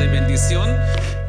[0.00, 0.78] de bendición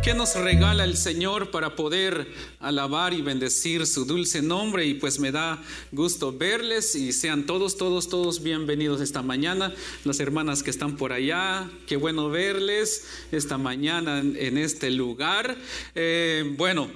[0.01, 2.25] que nos regala el Señor para poder
[2.61, 7.75] alabar y bendecir su dulce nombre y pues me da gusto verles y sean todos,
[7.75, 9.73] todos, todos bienvenidos esta mañana.
[10.05, 15.57] Las hermanas que están por allá, qué bueno verles esta mañana en, este lugar.
[15.93, 16.89] Eh, bueno,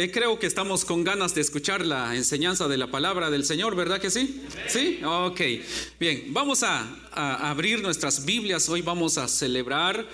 [0.00, 3.76] eh, creo que estamos con ganas de escuchar la enseñanza de la palabra del Señor,
[3.76, 4.40] ¿verdad que sí?
[4.66, 5.40] Sí, ok.
[5.98, 8.68] Bien, vamos a, abrir nuestras Biblias.
[8.68, 10.06] Hoy vamos a celebrar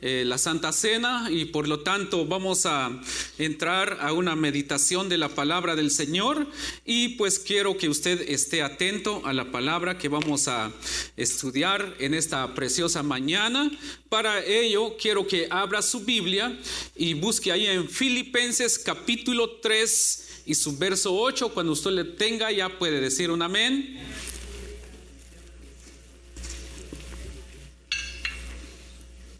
[0.00, 2.90] eh, la Santa Cena y por lo tanto vamos a
[3.38, 6.46] entrar a una meditación de la palabra del Señor
[6.86, 10.72] y pues quiero que usted esté atento a la palabra que vamos a
[11.18, 13.70] estudiar en esta preciosa mañana.
[14.08, 16.58] Para ello quiero que abra su Biblia
[16.96, 21.50] y busque ahí en Filipenses capítulo 3 y su verso 8.
[21.50, 23.98] Cuando usted le tenga ya puede decir un amén.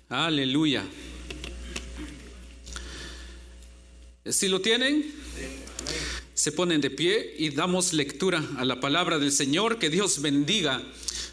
[0.08, 0.84] Aleluya.
[4.26, 5.14] Si lo tienen,
[6.34, 9.78] se ponen de pie y damos lectura a la palabra del Señor.
[9.78, 10.82] Que Dios bendiga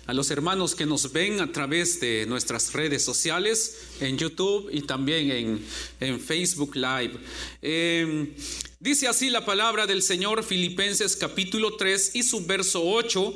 [0.07, 4.81] a los hermanos que nos ven a través de nuestras redes sociales, en YouTube y
[4.81, 5.65] también en,
[5.99, 7.19] en Facebook Live.
[7.61, 8.33] Eh,
[8.79, 13.33] dice así la palabra del Señor, Filipenses capítulo 3 y su verso 8,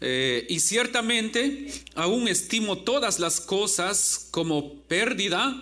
[0.00, 5.56] eh, y ciertamente aún estimo todas las cosas como pérdida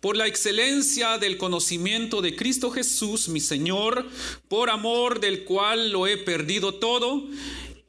[0.00, 4.08] por la excelencia del conocimiento de Cristo Jesús, mi Señor,
[4.48, 7.28] por amor del cual lo he perdido todo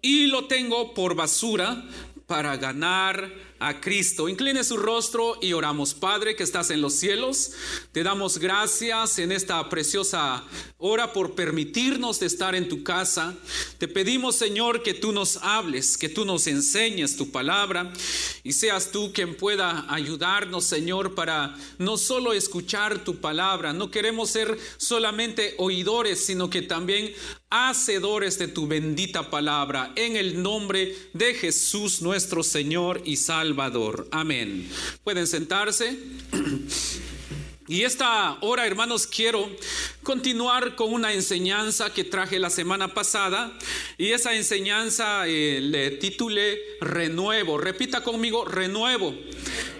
[0.03, 1.83] y lo tengo por basura
[2.27, 4.27] para ganar a Cristo.
[4.27, 5.93] Incline su rostro y oramos.
[5.93, 7.53] Padre que estás en los cielos,
[7.93, 10.43] te damos gracias en esta preciosa
[10.77, 13.33] hora por permitirnos de estar en tu casa.
[13.77, 17.93] Te pedimos, Señor, que tú nos hables, que tú nos enseñes tu palabra
[18.43, 23.71] y seas tú quien pueda ayudarnos, Señor, para no solo escuchar tu palabra.
[23.71, 27.13] No queremos ser solamente oidores, sino que también
[27.53, 29.91] hacedores de tu bendita palabra.
[29.95, 34.07] En el nombre de Jesús nuestro Señor y Salvador.
[34.11, 34.67] Amén.
[35.03, 35.95] Pueden sentarse.
[37.67, 39.49] Y esta hora, hermanos, quiero
[40.01, 43.57] continuar con una enseñanza que traje la semana pasada.
[43.99, 47.59] Y esa enseñanza eh, le titulé Renuevo.
[47.59, 49.15] Repita conmigo, renuevo.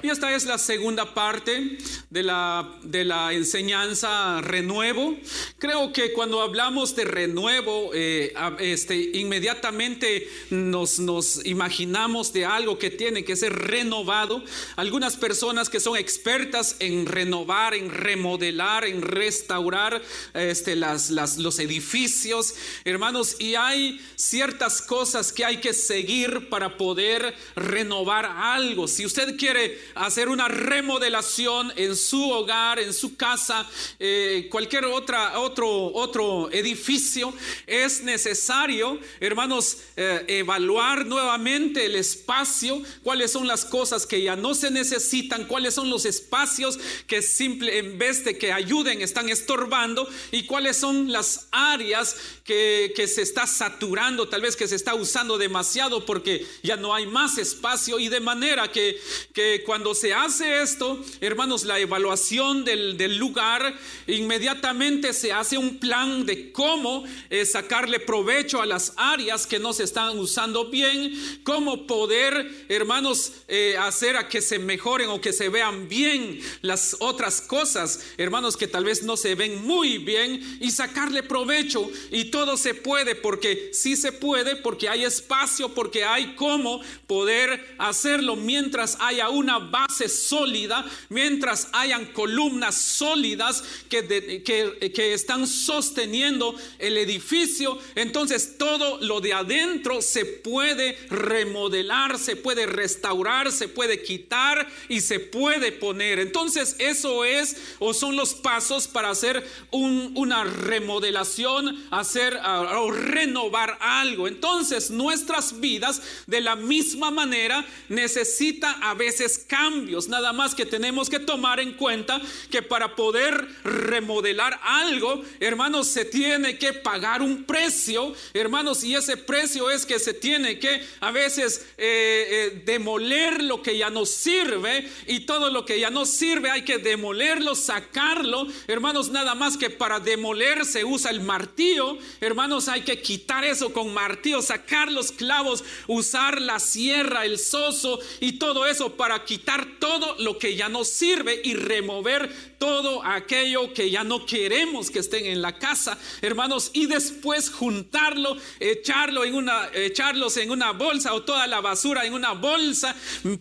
[0.03, 1.77] Y esta es la segunda parte
[2.09, 5.15] de la, de la enseñanza renuevo.
[5.57, 12.89] Creo que cuando hablamos de renuevo, eh, este, inmediatamente nos, nos imaginamos de algo que
[12.89, 14.43] tiene que ser renovado.
[14.75, 20.01] Algunas personas que son expertas en renovar, en remodelar, en restaurar
[20.33, 26.75] este, las, las, los edificios, hermanos, y hay ciertas cosas que hay que seguir para
[26.75, 28.89] poder renovar algo.
[28.89, 33.67] Si usted quiere hacer una remodelación en su hogar, en su casa,
[33.99, 37.33] eh, cualquier otra, otro, otro edificio,
[37.67, 44.55] es necesario, hermanos, eh, evaluar nuevamente el espacio, cuáles son las cosas que ya no
[44.55, 50.07] se necesitan, cuáles son los espacios que simple, en vez de que ayuden, están estorbando
[50.31, 54.95] y cuáles son las áreas que, que se está saturando, tal vez que se está
[54.95, 58.99] usando demasiado porque ya no hay más espacio y de manera que,
[59.33, 63.77] que cuando cuando se hace esto, hermanos, la evaluación del, lugar,
[64.07, 69.73] inmediatamente se hace un plan de cómo eh, sacarle provecho a las áreas que no
[69.73, 71.11] se están usando bien,
[71.43, 76.95] cómo poder, hermanos, eh, hacer a que se mejoren o que se vean bien las
[76.99, 81.91] otras cosas, hermanos, que tal vez no se ven muy bien y sacarle provecho.
[82.09, 87.75] Y todo se puede porque sí se puede, porque hay espacio, porque hay cómo poder
[87.79, 96.95] hacerlo mientras haya una base sólida, mientras hayan columnas sólidas que, que, están sosteniendo el
[96.95, 97.79] edificio.
[97.95, 105.01] Entonces todo lo de adentro se puede remodelar, se puede restaurar, se puede quitar y
[105.01, 106.19] se puede poner.
[106.19, 114.27] Entonces eso es o son los pasos para hacer una remodelación, hacer o renovar algo.
[114.27, 120.09] Entonces nuestras vidas de la misma manera necesita a veces cambios.
[120.09, 122.21] Nada más que tenemos que tomar en cuenta
[122.51, 129.15] que para poder remodelar algo, hermanos, se tiene que pagar un precio, hermanos, y ese
[129.15, 134.05] precio es que se tiene que a veces eh, eh, demoler lo que ya no
[134.05, 139.55] sirve y todo lo que ya no sirve hay que demolerlo, sacarlo, hermanos, nada más
[139.55, 144.91] que para demoler se usa el martillo, hermanos, hay que quitar eso con martillo, sacar
[144.91, 150.55] los clavos, usar la sierra, el soso y todo eso para quitar todo lo que
[150.55, 155.57] ya no sirve y remover todo aquello que ya no queremos que estén en la
[155.59, 161.59] casa, hermanos, y después juntarlo, echarlo en una, echarlos en una bolsa o toda la
[161.59, 162.95] basura en una bolsa,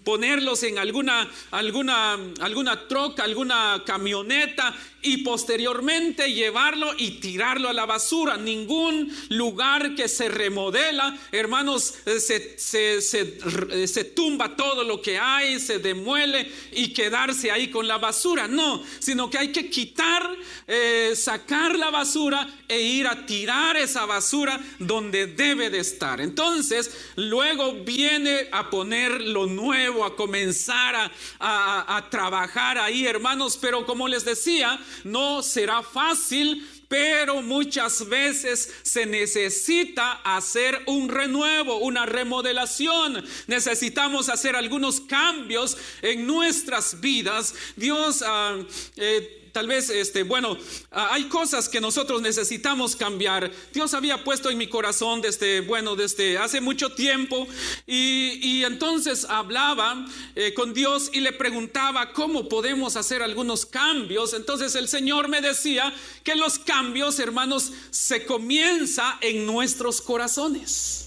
[0.05, 7.87] ponerlos en alguna, alguna, alguna troca, alguna camioneta y posteriormente llevarlo y tirarlo a la
[7.87, 8.37] basura.
[8.37, 13.39] Ningún lugar que se remodela, hermanos, eh, se, se, se,
[13.71, 18.49] eh, se, tumba todo lo que hay, se demuele y quedarse ahí con la basura.
[18.49, 20.29] No, sino que hay que quitar,
[20.67, 26.21] eh, sacar la basura e ir a tirar esa basura donde debe de estar.
[26.21, 33.59] Entonces, luego viene a poner lo nuevo, a comenzar a, a, a trabajar ahí, hermanos.
[33.61, 41.79] Pero como les decía, no será fácil, pero muchas veces se necesita hacer un renuevo,
[41.79, 43.25] una remodelación.
[43.47, 47.55] Necesitamos hacer algunos cambios en nuestras vidas.
[47.77, 48.21] Dios...
[48.21, 48.67] Uh,
[48.97, 50.57] eh, tal vez, este, bueno,
[50.91, 53.51] hay cosas que nosotros necesitamos cambiar.
[53.73, 57.47] Dios había puesto en mi corazón desde, bueno, desde hace mucho tiempo
[57.87, 64.35] y, entonces hablaba eh, con Dios y le preguntaba cómo podemos hacer algunos cambios.
[64.35, 71.02] Entonces el Señor me decía que los cambios, hermanos, se comienza en nuestros corazones.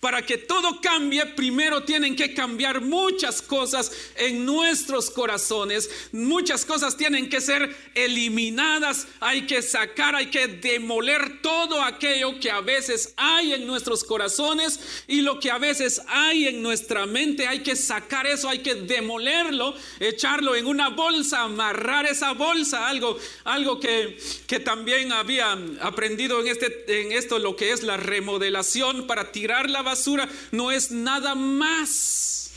[0.00, 5.90] Para que todo cambie, primero tienen que cambiar muchas cosas en nuestros corazones.
[6.12, 9.06] Muchas cosas tienen que ser eliminadas.
[9.20, 15.04] Hay que sacar, hay que demoler todo aquello que a veces hay en nuestros corazones
[15.06, 17.48] y lo que a veces hay en nuestra mente.
[17.48, 22.88] Hay que sacar eso, hay que demolerlo, echarlo en una bolsa, amarrar esa bolsa.
[22.88, 24.16] Algo, algo que,
[24.46, 29.57] que también había aprendido en, este, en esto, lo que es la remodelación para tirar
[29.66, 32.50] la basura no es nada más.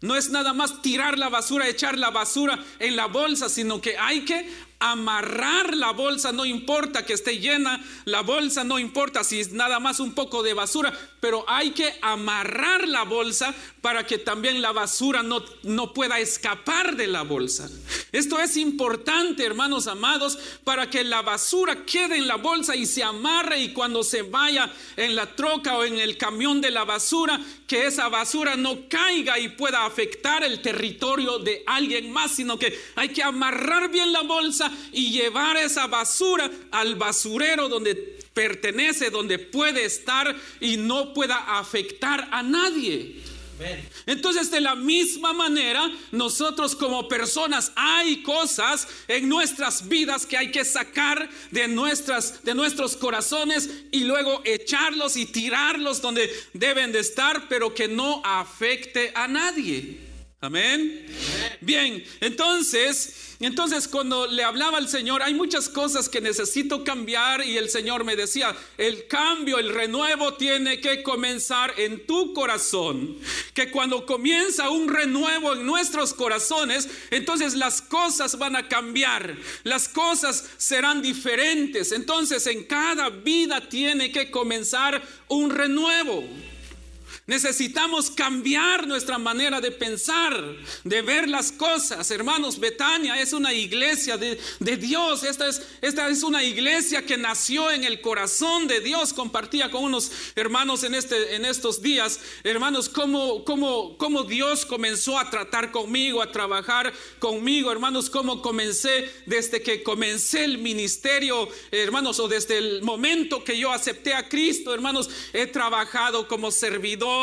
[0.00, 3.96] No es nada más tirar la basura, echar la basura en la bolsa, sino que
[3.96, 4.48] hay que
[4.78, 9.80] amarrar la bolsa, no importa que esté llena, la bolsa no importa si es nada
[9.80, 14.72] más un poco de basura, pero hay que amarrar la bolsa para que también la
[14.72, 17.70] basura no, no pueda escapar de la bolsa.
[18.12, 23.02] Esto es importante, hermanos amados, para que la basura quede en la bolsa y se
[23.02, 27.40] amarre y cuando se vaya en la troca o en el camión de la basura,
[27.66, 32.78] que esa basura no caiga y pueda afectar el territorio de alguien más, sino que
[32.96, 37.94] hay que amarrar bien la bolsa y llevar esa basura al basurero donde
[38.32, 43.22] pertenece, donde puede estar y no pueda afectar a nadie.
[44.06, 50.50] Entonces, de la misma manera, nosotros como personas hay cosas en nuestras vidas que hay
[50.50, 56.98] que sacar de nuestras de nuestros corazones y luego echarlos y tirarlos donde deben de
[57.00, 60.03] estar, pero que no afecte a nadie.
[60.44, 61.06] Amén.
[61.62, 67.56] Bien, entonces, entonces cuando le hablaba al Señor, hay muchas cosas que necesito cambiar y
[67.56, 73.16] el Señor me decía, el cambio, el renuevo tiene que comenzar en tu corazón.
[73.54, 79.88] Que cuando comienza un renuevo en nuestros corazones, entonces las cosas van a cambiar, las
[79.88, 81.90] cosas serán diferentes.
[81.90, 86.22] Entonces en cada vida tiene que comenzar un renuevo.
[87.26, 90.38] Necesitamos cambiar nuestra manera de pensar,
[90.84, 92.10] de ver las cosas.
[92.10, 94.36] Hermanos, Betania es una iglesia de,
[94.76, 95.24] Dios.
[95.24, 99.14] Esta es, esta es, una iglesia que nació en el corazón de Dios.
[99.14, 105.18] Compartía con unos hermanos en, este, en estos días, hermanos, cómo, cómo, cómo Dios comenzó
[105.18, 107.72] a tratar conmigo, a trabajar conmigo.
[107.72, 113.72] Hermanos, cómo comencé desde que comencé el ministerio, hermanos, o desde el momento que yo
[113.72, 117.13] acepté a Cristo, hermanos, he trabajado como servidor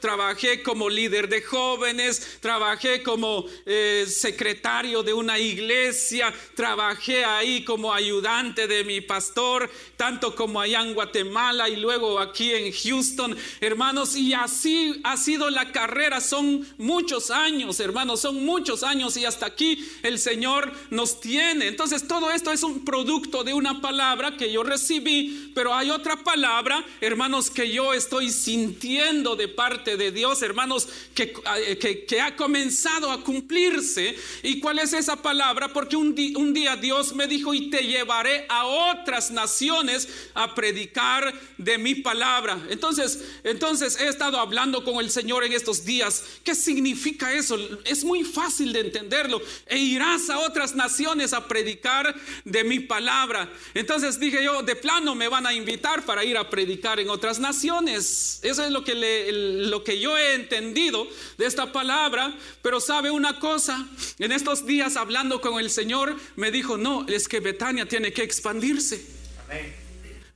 [0.00, 7.92] trabajé como líder de jóvenes, trabajé como eh, secretario de una iglesia, trabajé ahí como
[7.92, 14.16] ayudante de mi pastor, tanto como allá en Guatemala y luego aquí en Houston, hermanos,
[14.16, 19.46] y así ha sido la carrera, son muchos años, hermanos, son muchos años y hasta
[19.46, 21.66] aquí el Señor nos tiene.
[21.66, 26.16] Entonces todo esto es un producto de una palabra que yo recibí, pero hay otra
[26.22, 32.36] palabra, hermanos, que yo estoy sintiendo de parte de Dios, hermanos, que, eh, que, ha
[32.36, 34.14] comenzado a cumplirse.
[34.42, 35.72] ¿Y cuál es esa palabra?
[35.72, 41.32] Porque un, un día Dios me dijo, y te llevaré a otras naciones a predicar
[41.56, 42.58] de mi palabra.
[42.68, 46.24] Entonces, entonces he estado hablando con el Señor en estos días.
[46.44, 47.56] ¿Qué significa eso?
[47.84, 49.40] Es muy fácil de entenderlo.
[49.66, 52.14] E irás a otras naciones a predicar
[52.44, 53.50] de mi palabra.
[53.74, 57.38] Entonces dije yo, de plano me van a invitar para ir a predicar en otras
[57.38, 58.40] naciones.
[58.42, 61.06] Eso es lo que le lo que yo he entendido
[61.36, 63.86] de esta palabra, pero sabe una cosa,
[64.18, 68.22] en estos días hablando con el Señor, me dijo, no, es que Betania tiene que
[68.22, 69.04] expandirse.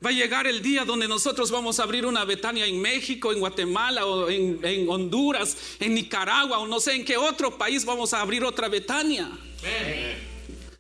[0.04, 3.38] Va a llegar el día donde nosotros vamos a abrir una Betania en México, en
[3.38, 8.12] Guatemala o en, en Honduras, en Nicaragua o no sé en qué otro país vamos
[8.12, 9.30] a abrir otra Betania.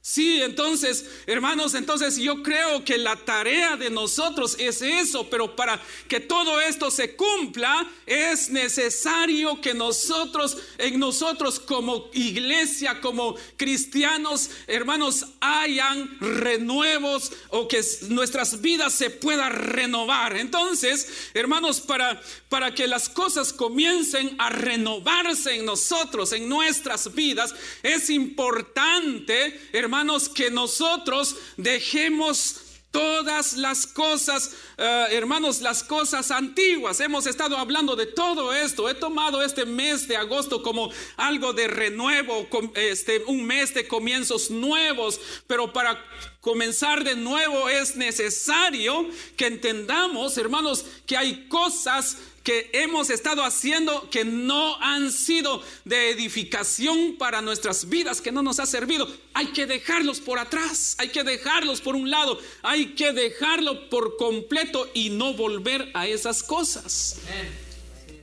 [0.04, 5.80] Sí, entonces, hermanos, entonces yo creo que la tarea de nosotros es eso, pero para
[6.08, 14.50] que todo esto se cumpla es necesario que nosotros, en nosotros como iglesia, como cristianos,
[14.66, 20.36] hermanos, hayan renuevos o que nuestras vidas se puedan renovar.
[20.36, 27.54] Entonces, hermanos, para, para que las cosas comiencen a renovarse en nosotros, en nuestras vidas,
[27.84, 36.98] es importante, hermanos, hermanos, que nosotros dejemos todas las cosas, eh, hermanos, las cosas antiguas.
[36.98, 38.88] Hemos estado hablando de todo esto.
[38.88, 44.50] He tomado este mes de agosto como algo de renuevo, este, un mes de comienzos
[44.50, 46.02] nuevos, pero para
[46.40, 49.06] comenzar de nuevo es necesario
[49.36, 56.10] que entendamos, hermanos, que hay cosas que hemos estado haciendo que no han sido de
[56.10, 59.08] edificación para nuestras vidas, que no nos ha servido.
[59.34, 64.16] Hay que dejarlos por atrás, hay que dejarlos por un lado, hay que dejarlo por
[64.16, 67.18] completo y no volver a esas cosas.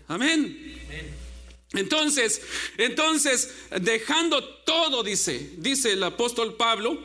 [0.07, 0.69] Amén.
[1.73, 2.41] Entonces,
[2.77, 6.99] entonces, dejando todo, dice, dice el apóstol Pablo,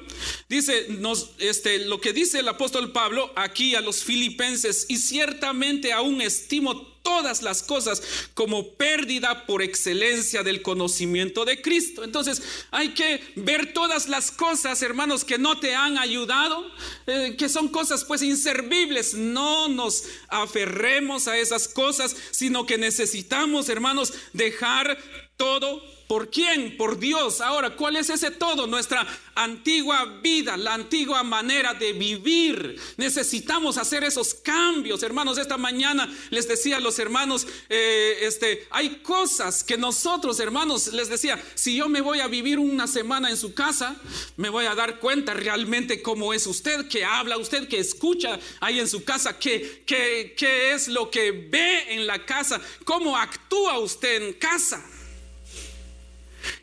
[0.48, 5.92] dice, nos, este, lo que dice el apóstol Pablo aquí a los filipenses, y ciertamente
[5.92, 8.02] aún estimo todas las cosas
[8.34, 12.02] como pérdida por excelencia del conocimiento de Cristo.
[12.02, 12.42] Entonces
[12.72, 16.66] hay que ver todas las cosas, hermanos, que no te han ayudado,
[17.06, 19.14] eh, que son cosas pues inservibles.
[19.14, 24.98] No nos aferremos a esas cosas, sino que necesitamos, hermanos, dejar
[25.36, 26.76] todo ¿Por quién?
[26.76, 27.40] Por Dios.
[27.40, 28.66] Ahora, ¿cuál es ese todo?
[28.66, 32.78] Nuestra antigua vida, la antigua manera de vivir.
[32.98, 35.38] Necesitamos hacer esos cambios, hermanos.
[35.38, 41.08] Esta mañana les decía a los hermanos, eh, este, hay cosas que nosotros, hermanos, les
[41.08, 43.96] decía, si yo me voy a vivir una semana en su casa,
[44.36, 48.78] me voy a dar cuenta realmente cómo es usted, que habla usted, que escucha ahí
[48.78, 54.22] en su casa, qué que es lo que ve en la casa, cómo actúa usted
[54.22, 54.84] en casa.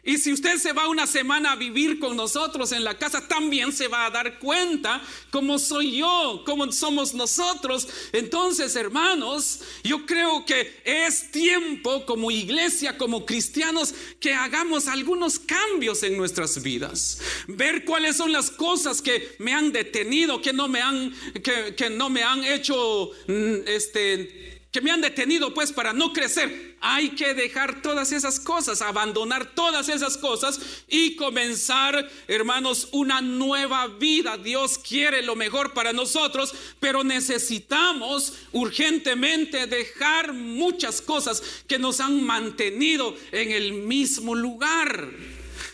[0.04, 3.72] Y si usted se va una semana a vivir con nosotros en la casa, también
[3.72, 7.88] se va a dar cuenta cómo soy yo, cómo somos nosotros.
[8.12, 16.04] Entonces, hermanos, yo creo que es tiempo como iglesia, como cristianos, que hagamos algunos cambios
[16.04, 17.20] en nuestras vidas.
[17.48, 21.90] Ver cuáles son las cosas que me han detenido, que no me han, que, que
[21.90, 26.78] no me han hecho, mm, este, que me han detenido pues para no crecer.
[26.80, 33.88] Hay que dejar todas esas cosas, abandonar todas esas cosas y comenzar, hermanos, una nueva
[33.88, 34.38] vida.
[34.38, 42.24] Dios quiere lo mejor para nosotros, pero necesitamos urgentemente dejar muchas cosas que nos han
[42.24, 45.10] mantenido en el mismo lugar.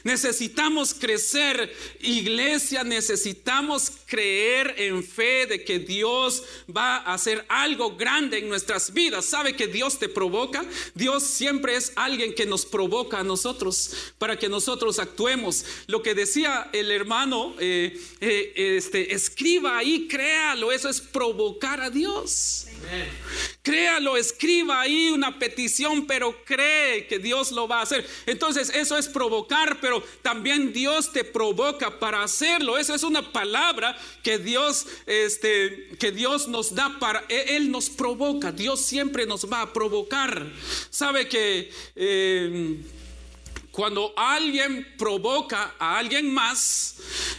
[0.07, 8.37] Necesitamos crecer, iglesia, necesitamos creer en fe de que Dios va a hacer algo grande
[8.37, 9.25] en nuestras vidas.
[9.25, 10.63] ¿Sabe que Dios te provoca?
[10.95, 15.65] Dios siempre es alguien que nos provoca a nosotros para que nosotros actuemos.
[15.87, 21.89] Lo que decía el hermano, eh, eh, este, escriba ahí, créalo, eso es provocar a
[21.89, 22.66] Dios.
[23.61, 28.07] Créalo, escriba ahí una petición, pero cree que Dios lo va a hacer.
[28.25, 32.77] Entonces eso es provocar, pero también Dios te provoca para hacerlo.
[32.77, 37.89] Eso es una palabra que Dios, este, que Dios nos da para, e, Él nos
[37.89, 38.53] provoca.
[38.53, 40.47] Dios siempre nos va a provocar.
[40.89, 42.77] Sabe que eh,
[43.77, 46.95] cuando alguien provoca a alguien más,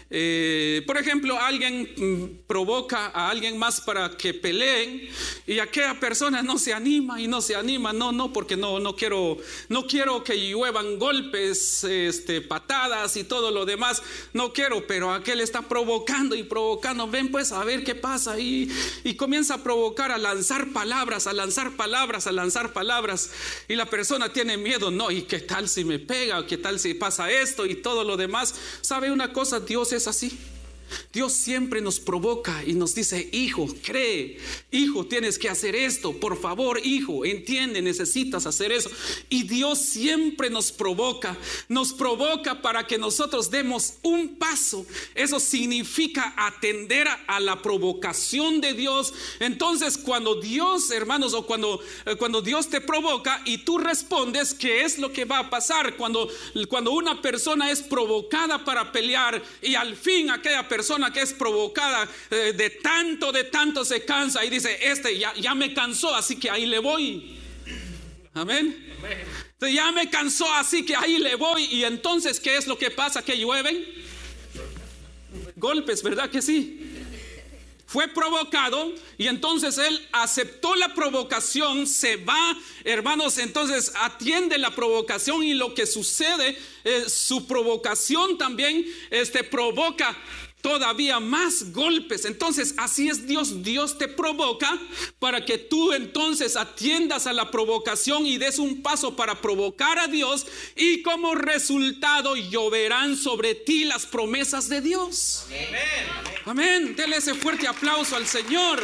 [0.08, 5.08] eh, por ejemplo, alguien mm, provoca a alguien más para que peleen
[5.48, 8.94] y aquella persona no se anima y no se anima, no, no, porque no, no
[8.94, 9.36] quiero,
[9.68, 14.00] no quiero que lluevan golpes, este, patadas y todo lo demás,
[14.32, 18.70] no quiero, pero aquel está provocando y provocando, ven pues a ver qué pasa y,
[19.02, 23.32] y comienza a provocar, a lanzar palabras, a lanzar palabras, a lanzar palabras
[23.66, 26.94] y la persona tiene miedo, no, y qué tal si me pega qué tal si
[26.94, 28.54] pasa esto y todo lo demás.
[28.80, 29.60] ¿Sabe una cosa?
[29.60, 30.38] Dios es así.
[31.18, 34.38] Dios siempre nos provoca y nos dice, hijo, cree,
[34.70, 38.88] hijo, tienes que hacer esto, por favor, hijo, entiende, necesitas hacer eso.
[39.28, 41.36] Y Dios siempre nos provoca,
[41.68, 44.86] nos provoca para que nosotros demos un paso.
[45.16, 49.12] Eso significa atender a la provocación de Dios.
[49.40, 54.84] Entonces, cuando Dios, hermanos, o cuando, eh, cuando Dios te provoca y tú respondes, ¿qué
[54.84, 55.96] es lo que va a pasar?
[55.96, 56.30] Cuando,
[56.68, 62.08] cuando una persona es provocada para pelear y al fin aquella persona que es provocada
[62.30, 66.36] eh, de tanto, de tanto se cansa y dice, este ya, ya me cansó, así
[66.36, 67.38] que ahí le voy.
[68.34, 68.86] Amén.
[69.52, 71.64] Entonces ya me cansó, así que ahí le voy.
[71.64, 73.22] Y entonces, ¿qué es lo que pasa?
[73.22, 73.84] Que llueven
[75.56, 76.88] golpes, ¿verdad que sí?
[77.88, 85.42] fue provocado y entonces él aceptó la provocación, se va, hermanos, entonces atiende la provocación
[85.42, 90.14] y lo que sucede, eh, su provocación también este, provoca
[90.60, 92.24] todavía más golpes.
[92.24, 93.62] Entonces, así es Dios.
[93.62, 94.78] Dios te provoca
[95.18, 100.08] para que tú entonces atiendas a la provocación y des un paso para provocar a
[100.08, 105.44] Dios y como resultado lloverán sobre ti las promesas de Dios.
[105.46, 105.68] Amén.
[106.44, 106.96] Amén.
[106.96, 108.82] Dele ese fuerte aplauso al Señor.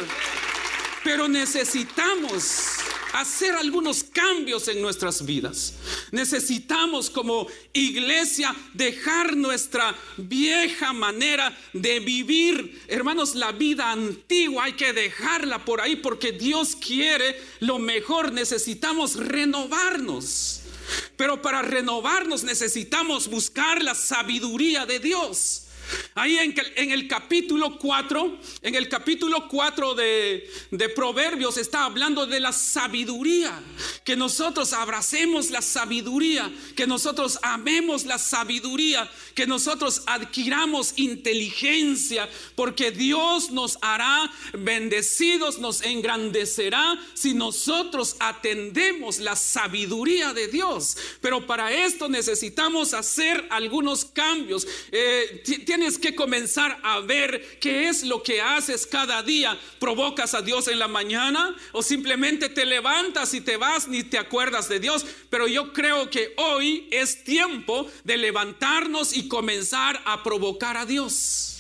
[1.02, 2.78] Pero necesitamos
[3.14, 5.74] hacer algunos cambios en nuestras vidas.
[6.10, 12.82] Necesitamos como iglesia dejar nuestra vieja manera de vivir.
[12.88, 18.32] Hermanos, la vida antigua hay que dejarla por ahí porque Dios quiere lo mejor.
[18.32, 20.62] Necesitamos renovarnos.
[21.16, 25.63] Pero para renovarnos necesitamos buscar la sabiduría de Dios.
[26.14, 32.40] Ahí en, el capítulo 4, en el capítulo 4 de, de Proverbios está hablando de
[32.40, 33.60] la sabiduría,
[34.04, 42.90] que nosotros abracemos la sabiduría, que nosotros amemos la sabiduría, que nosotros adquiramos inteligencia, porque
[42.90, 50.96] Dios nos hará bendecidos, nos engrandecerá si nosotros atendemos la sabiduría de Dios.
[51.20, 54.66] Pero para esto necesitamos hacer algunos cambios.
[54.92, 55.42] Eh,
[55.74, 59.58] tienes que comenzar a ver qué es lo que haces cada día.
[59.80, 64.16] ¿Provocas a Dios en la mañana o simplemente te levantas y te vas ni te
[64.16, 65.04] acuerdas de Dios?
[65.30, 71.50] Pero yo creo que hoy es tiempo de levantarnos y comenzar a provocar a Dios.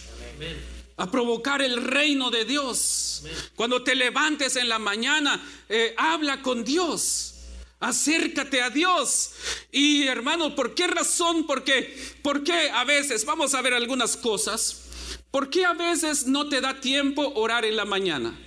[0.96, 3.24] a provocar el reino de Dios.
[3.56, 7.33] Cuando te levantes en la mañana, eh, habla con Dios.
[7.80, 9.32] Acércate a Dios.
[9.70, 11.46] Y hermano, ¿por qué razón?
[11.46, 14.84] Porque, ¿por qué a veces, vamos a ver algunas cosas,
[15.30, 18.38] ¿por qué a veces no te da tiempo orar en la mañana?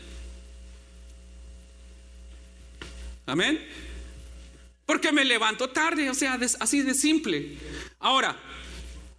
[3.25, 3.67] Amén.
[4.85, 7.57] Porque me levanto tarde, o sea, así de simple.
[7.99, 8.39] Ahora,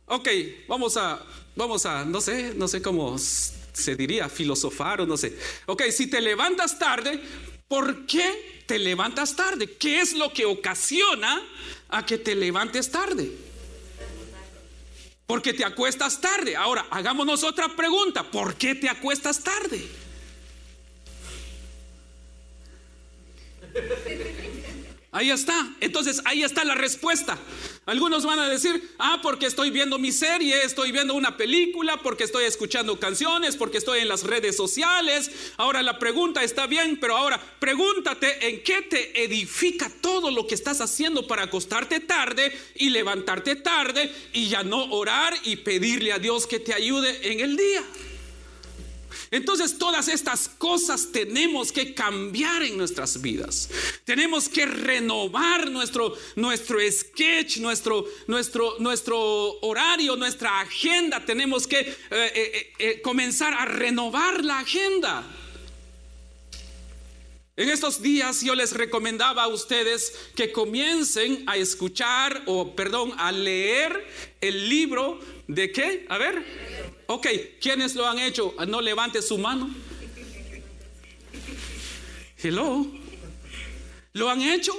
[0.07, 0.29] ok,
[0.67, 1.23] vamos a,
[1.55, 5.37] vamos a, no sé, no sé cómo se diría, filosofar o no sé.
[5.67, 7.21] Ok, si te levantas tarde,
[7.69, 9.77] ¿por qué te levantas tarde.
[9.77, 11.43] ¿Qué es lo que ocasiona
[11.89, 13.33] a que te levantes tarde?
[15.27, 16.55] Porque te acuestas tarde.
[16.55, 18.31] Ahora, hagámonos otra pregunta.
[18.31, 19.89] ¿Por qué te acuestas tarde?
[25.11, 25.75] Ahí está.
[25.81, 27.39] Entonces ahí está la respuesta.
[27.87, 32.25] Algunos van a decir, ah, porque estoy viendo mi serie, estoy viendo una película, porque
[32.25, 35.31] estoy escuchando canciones, porque estoy en las redes sociales.
[35.57, 40.55] Ahora la pregunta está bien, pero ahora pregúntate en qué te edifica todo lo que
[40.55, 46.19] estás haciendo para acostarte tarde y levantarte tarde y ya no orar y pedirle a
[46.19, 47.83] Dios que te ayude en el día.
[49.31, 53.69] Entonces todas estas cosas tenemos que cambiar en nuestras vidas.
[54.05, 61.25] Tenemos que renovar nuestro, nuestro sketch, nuestro, nuestro, nuestro horario, nuestra agenda.
[61.25, 65.25] Tenemos que eh, eh, eh, comenzar a renovar la agenda.
[67.57, 73.33] En estos días yo les recomendaba a ustedes que comiencen a escuchar o, perdón, a
[73.33, 74.07] leer
[74.41, 75.19] el libro
[75.49, 76.07] de qué?
[76.09, 76.98] A ver.
[77.11, 77.27] Ok,
[77.59, 78.55] ¿quiénes lo han hecho?
[78.67, 79.71] No levante su mano.
[82.37, 82.87] Hello.
[84.13, 84.75] ¿Lo han hecho?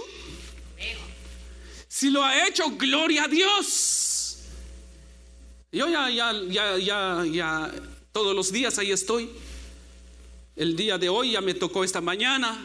[1.87, 4.43] Si lo ha hecho, gloria a Dios.
[5.71, 7.71] Yo ya, ya, ya, ya, ya,
[8.11, 9.31] todos los días ahí estoy.
[10.55, 12.59] El día de hoy ya me tocó esta mañana.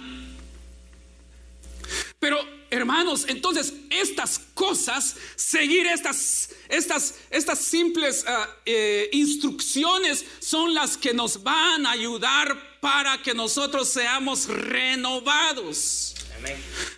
[2.19, 2.39] Pero
[2.75, 11.15] hermanos, entonces estas cosas, seguir estas, estas, estas simples ah, eh, instrucciones son las que
[11.15, 16.14] nos van a ayudar para que nosotros seamos renovados.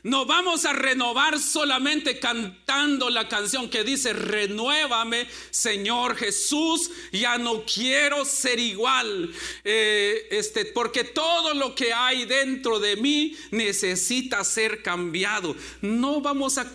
[0.03, 7.64] No vamos a renovar solamente cantando la canción que dice, renuévame, Señor Jesús, ya no
[7.64, 9.33] quiero ser igual,
[9.64, 15.57] eh, este, porque todo lo que hay dentro de mí necesita ser cambiado.
[15.81, 16.70] No vamos a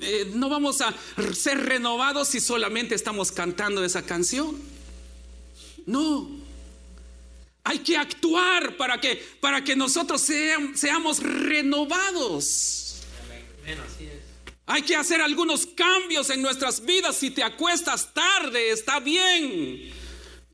[0.00, 0.94] eh, no vamos a
[1.34, 4.56] ser renovados si solamente estamos cantando esa canción.
[5.86, 6.43] No.
[7.64, 13.02] Hay que actuar para que, para que nosotros seamos renovados.
[14.66, 17.16] Hay que hacer algunos cambios en nuestras vidas.
[17.16, 19.92] Si te acuestas tarde, está bien.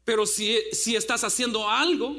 [0.05, 2.17] Pero si, si estás haciendo algo,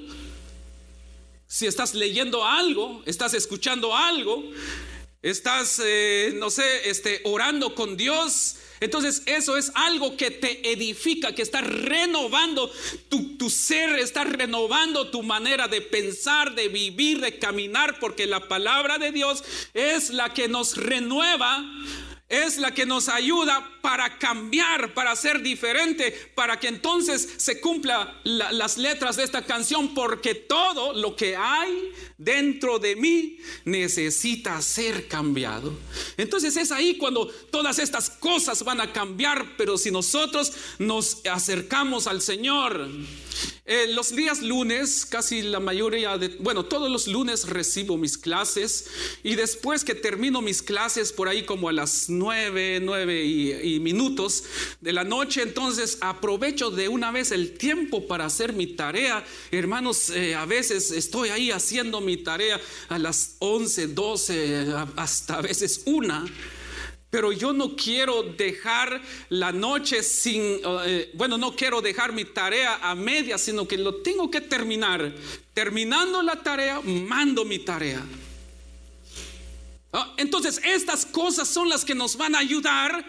[1.47, 4.43] si estás leyendo algo, estás escuchando algo,
[5.22, 11.36] estás, eh, no sé, este, orando con Dios, entonces eso es algo que te edifica,
[11.36, 12.72] que está renovando
[13.10, 18.48] tu, tu, ser, está renovando tu manera de pensar, de vivir, de caminar, porque la
[18.48, 19.44] palabra de Dios
[19.76, 21.64] es la que nos renueva
[22.32, 28.22] es la que nos ayuda para cambiar, para ser diferente, para que entonces se cumpla
[28.24, 35.10] las letras de esta canción, porque todo lo que hay dentro de mí necesita ser
[35.10, 35.78] cambiado.
[36.15, 42.08] Entonces es ahí cuando todas estas cosas van a cambiar, pero si nosotros nos acercamos
[42.08, 42.88] al Señor,
[43.65, 48.88] eh, los días lunes, casi la mayoría de, bueno, todos los lunes recibo mis clases
[49.24, 54.44] y después que termino mis clases por ahí como a las nueve, nueve y, minutos
[54.82, 59.24] de la noche, entonces aprovecho de una vez el tiempo para hacer mi tarea.
[59.52, 64.65] Hermanos, eh, a veces estoy ahí haciendo mi tarea a las 11, 12,
[64.96, 66.26] hasta a veces una.
[67.12, 72.80] Pero yo no quiero dejar la noche sin, eh, bueno, no quiero dejar mi tarea
[72.82, 75.13] a media, sino que lo tengo que terminar.
[75.54, 78.02] Terminando la tarea, mando mi tarea.
[79.91, 83.06] Ah, entonces, estas cosas son las que nos van a ayudar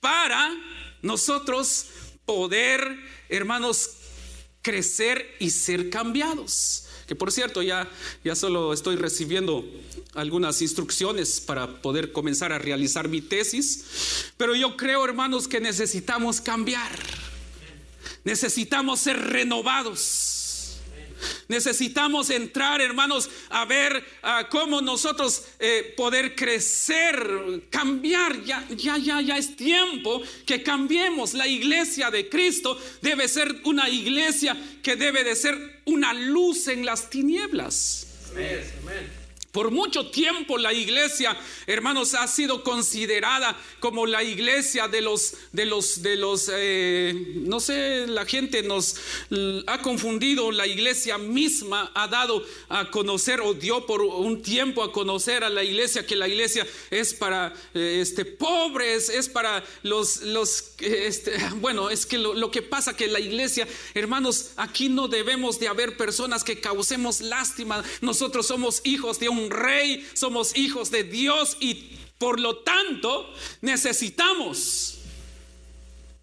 [0.00, 0.50] para
[1.02, 1.88] nosotros
[2.24, 2.98] poder,
[3.28, 3.90] hermanos,
[4.62, 6.81] crecer y ser cambiados.
[7.12, 7.90] Que por cierto, ya,
[8.24, 9.70] ya solo estoy recibiendo
[10.14, 16.40] algunas instrucciones para poder comenzar a realizar mi tesis, pero yo creo, hermanos, que necesitamos
[16.40, 16.90] cambiar.
[18.24, 20.31] Necesitamos ser renovados.
[21.48, 24.04] Necesitamos entrar, hermanos, a ver
[24.50, 28.42] cómo nosotros eh, poder crecer, cambiar.
[28.44, 31.34] Ya, ya, ya, ya es tiempo que cambiemos.
[31.34, 36.84] La iglesia de Cristo debe ser una iglesia que debe de ser una luz en
[36.84, 38.06] las tinieblas.
[38.30, 39.21] Amén.
[39.52, 41.36] Por mucho tiempo la iglesia,
[41.66, 47.60] hermanos, ha sido considerada como la iglesia de los, de los, de los, eh, no
[47.60, 48.96] sé, la gente nos
[49.66, 54.90] ha confundido, la iglesia misma ha dado a conocer o dio por un tiempo a
[54.90, 60.22] conocer a la iglesia que la iglesia es para eh, este, pobres, es para los,
[60.22, 65.08] los este, bueno, es que lo, lo que pasa que la iglesia, hermanos, aquí no
[65.08, 70.90] debemos de haber personas que causemos lástima, nosotros somos hijos de un rey, somos hijos
[70.90, 74.98] de Dios y por lo tanto necesitamos,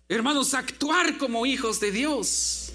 [0.08, 2.71] hermanos, actuar como hijos de Dios.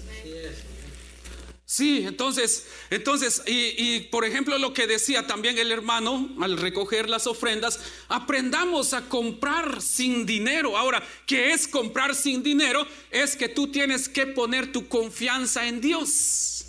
[1.67, 7.09] Sí, entonces, entonces, y, y, por ejemplo lo que decía también el hermano al recoger
[7.09, 10.77] las ofrendas, aprendamos a comprar sin dinero.
[10.77, 12.87] Ahora, ¿qué es comprar sin dinero?
[13.09, 16.67] Es que tú tienes que poner tu confianza en Dios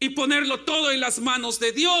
[0.00, 2.00] y ponerlo todo en las manos de Dios.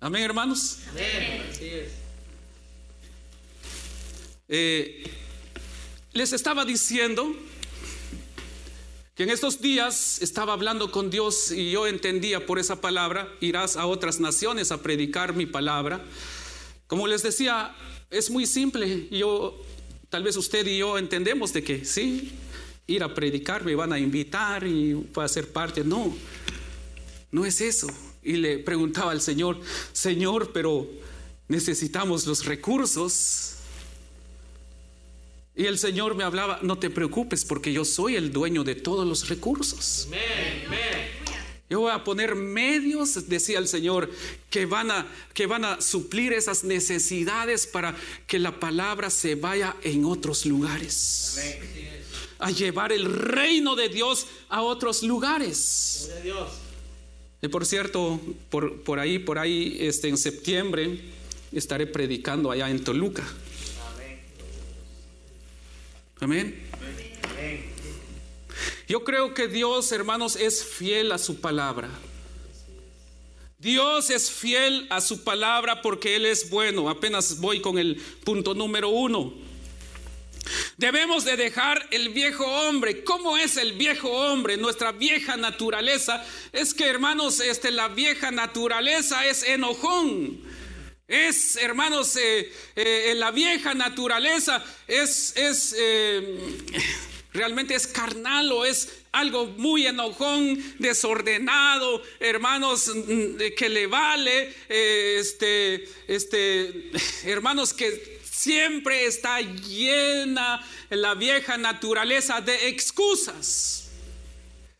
[0.00, 0.78] Amén, hermanos.
[4.48, 5.10] Eh,
[6.12, 7.34] les estaba diciendo
[9.14, 13.76] que en estos días estaba hablando con Dios y yo entendía por esa palabra, irás
[13.76, 16.04] a otras naciones a predicar mi palabra.
[16.86, 17.74] Como les decía,
[18.10, 19.08] es muy simple.
[19.10, 19.60] Yo,
[20.10, 22.30] tal vez usted y yo entendemos de que sí,
[22.86, 25.82] ir a predicar, me van a invitar y voy a ser parte.
[25.82, 26.16] No,
[27.30, 27.88] no es eso.
[28.22, 29.60] Y le preguntaba al Señor,
[29.92, 30.88] Señor, pero
[31.48, 33.54] necesitamos los recursos.
[35.54, 39.06] Y el Señor me hablaba, no te preocupes porque yo soy el dueño de todos
[39.06, 40.08] los recursos.
[41.68, 44.08] Yo voy a poner medios, decía el Señor,
[44.50, 49.74] que van, a, que van a suplir esas necesidades para que la palabra se vaya
[49.82, 51.40] en otros lugares.
[52.38, 56.12] A llevar el reino de Dios a otros lugares.
[57.42, 61.00] Y por cierto, por, por ahí, por ahí, este, en septiembre
[61.52, 63.26] estaré predicando allá en Toluca.
[66.20, 66.54] Amén.
[68.88, 71.88] Yo creo que Dios, hermanos, es fiel a su palabra.
[73.58, 76.88] Dios es fiel a su palabra porque Él es bueno.
[76.88, 79.34] Apenas voy con el punto número uno.
[80.76, 83.02] Debemos de dejar el viejo hombre.
[83.02, 84.56] ¿Cómo es el viejo hombre?
[84.56, 90.40] Nuestra vieja naturaleza es que, hermanos, este, la vieja naturaleza es enojón.
[91.08, 96.38] Es, hermanos, eh, eh, la vieja naturaleza es, es eh,
[97.36, 105.88] realmente es carnal o es algo muy enojón, desordenado, hermanos, mm, que le vale, este,
[106.08, 106.90] este,
[107.24, 113.85] hermanos que siempre está llena la vieja naturaleza de excusas.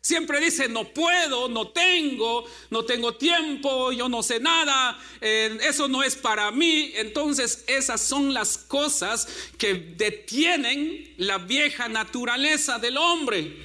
[0.06, 5.88] Siempre dice, no puedo, no tengo, no tengo tiempo, yo no sé nada, eh, eso
[5.88, 6.92] no es para mí.
[6.94, 9.26] Entonces esas son las cosas
[9.58, 13.56] que detienen la vieja naturaleza del hombre.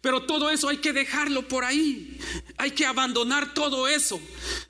[0.00, 2.18] Pero todo eso hay que dejarlo por ahí.
[2.56, 4.18] Hay que abandonar todo eso.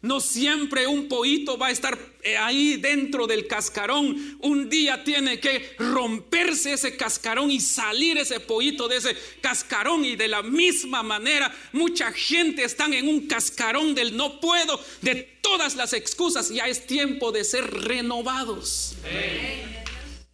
[0.01, 1.97] No siempre un poito va a estar
[2.39, 4.39] ahí dentro del cascarón.
[4.41, 10.05] Un día tiene que romperse ese cascarón y salir ese poito de ese cascarón.
[10.05, 15.15] Y de la misma manera, mucha gente está en un cascarón del no puedo, de
[15.41, 16.51] todas las excusas.
[16.51, 18.95] Ya es tiempo de ser renovados.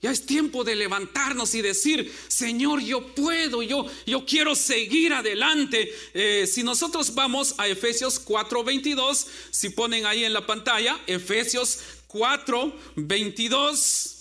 [0.01, 5.93] Ya es tiempo de levantarnos y decir, Señor, yo puedo, yo, yo quiero seguir adelante.
[6.15, 14.15] Eh, si nosotros vamos a Efesios 4:22, si ponen ahí en la pantalla, Efesios 4:22,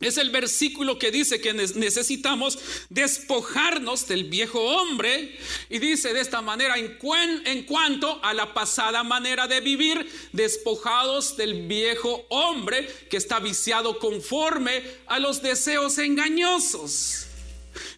[0.00, 2.58] Es el versículo que dice que necesitamos
[2.88, 6.96] despojarnos del viejo hombre y dice de esta manera, en,
[7.44, 13.98] en, cuanto a la pasada manera de vivir, despojados del viejo hombre que está viciado
[13.98, 17.29] conforme a los deseos engañosos.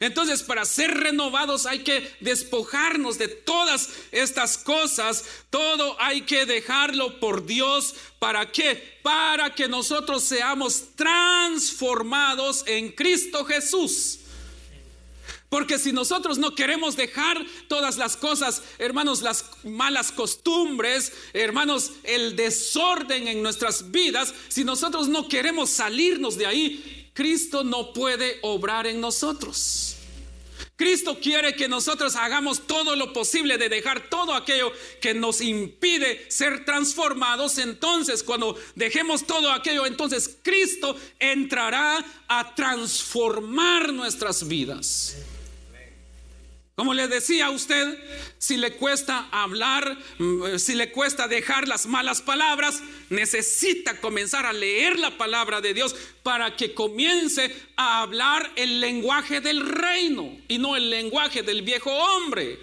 [0.01, 5.25] Entonces, para ser renovados hay que despojarnos de todas estas cosas.
[5.51, 7.95] Todo hay que dejarlo por Dios.
[8.19, 8.99] ¿Para qué?
[9.03, 14.19] Para que nosotros seamos transformados en Cristo Jesús.
[15.49, 17.37] Porque si nosotros no queremos dejar
[17.69, 25.09] todas las cosas, hermanos, las malas costumbres, hermanos, el desorden en nuestras vidas, si nosotros
[25.09, 29.97] no queremos salirnos de ahí, Cristo no puede obrar en nosotros.
[30.77, 36.29] Cristo quiere que nosotros hagamos todo lo posible de dejar todo aquello que nos impide
[36.29, 37.59] ser transformados.
[37.59, 45.17] Entonces, cuando dejemos todo aquello, entonces Cristo entrará a transformar nuestras vidas.
[46.75, 47.99] Como le decía a usted,
[48.39, 54.55] si le cuesta hablar, mm, si le cuesta dejar las malas palabras, necesita comenzar a
[54.55, 60.57] leer la palabra de Dios para que comience a hablar el lenguaje del reino y
[60.57, 62.59] no el lenguaje del viejo hombre.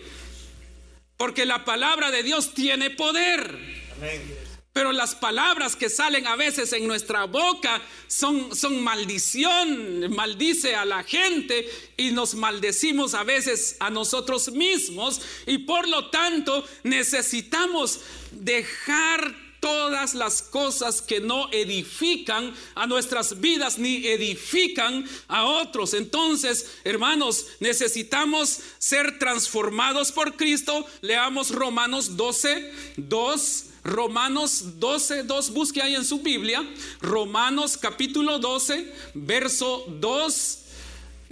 [1.15, 3.59] Porque la palabra de Dios tiene poder.
[3.97, 4.48] Amén.
[4.79, 10.85] Pero las palabras que salen a veces en nuestra boca son, son maldición, maldice a
[10.85, 17.99] la gente y nos maldecimos a veces a nosotros mismos y por lo tanto necesitamos
[18.31, 25.93] dejar todas las cosas que no edifican a nuestras vidas ni edifican a otros.
[25.93, 30.87] Entonces, hermanos, necesitamos ser transformados por Cristo.
[31.01, 36.63] Leamos Romanos 12, 2 Romanos 12, 2, busque ahí en su Biblia.
[37.01, 40.59] Romanos capítulo 12, verso 2.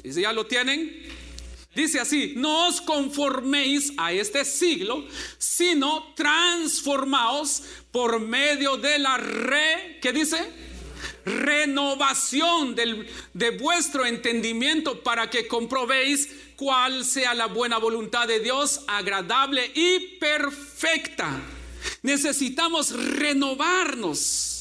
[0.04, 1.08] ¿Ya lo tienen?
[1.78, 5.06] Dice así, no os conforméis a este siglo,
[5.38, 10.38] sino transformaos por medio de la re, ¿qué dice?
[11.24, 18.82] Renovación del, de vuestro entendimiento para que comprobéis cuál sea la buena voluntad de Dios,
[18.88, 21.40] agradable y perfecta.
[22.02, 24.58] Necesitamos renovarnos.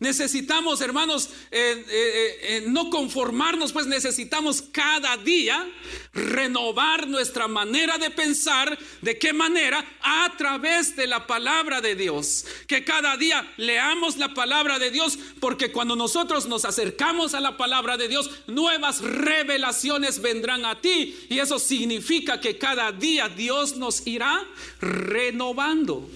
[0.00, 5.70] Necesitamos, hermanos, eh, eh, eh, no conformarnos, pues necesitamos cada día
[6.12, 8.76] renovar nuestra manera de pensar.
[9.02, 9.84] ¿De qué manera?
[10.02, 12.44] A través de la palabra de Dios.
[12.66, 17.56] Que cada día leamos la palabra de Dios, porque cuando nosotros nos acercamos a la
[17.56, 21.16] palabra de Dios, nuevas revelaciones vendrán a ti.
[21.30, 24.44] Y eso significa que cada día Dios nos irá
[24.80, 26.10] renovando.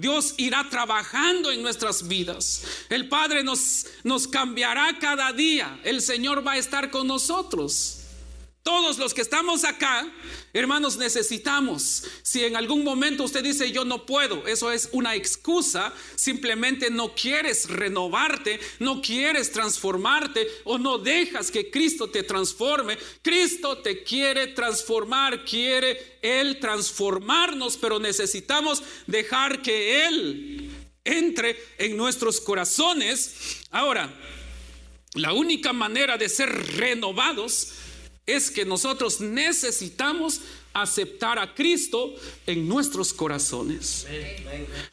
[0.00, 2.64] Dios irá trabajando en nuestras vidas.
[2.88, 5.78] El Padre nos, nos cambiará cada día.
[5.84, 7.99] El Señor va a estar con nosotros.
[8.62, 10.06] Todos los que estamos acá,
[10.52, 12.04] hermanos, necesitamos.
[12.22, 15.94] Si en algún momento usted dice yo no puedo, eso es una excusa.
[16.14, 22.98] Simplemente no quieres renovarte, no quieres transformarte o no dejas que Cristo te transforme.
[23.22, 30.70] Cristo te quiere transformar, quiere Él transformarnos, pero necesitamos dejar que Él
[31.02, 33.62] entre en nuestros corazones.
[33.70, 34.14] Ahora,
[35.14, 37.72] la única manera de ser renovados
[38.34, 40.40] es que nosotros necesitamos
[40.72, 42.14] aceptar a Cristo
[42.46, 44.06] en nuestros corazones.